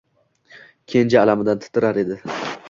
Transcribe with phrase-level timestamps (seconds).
[0.93, 2.19] Kenja alamidan titrar edi.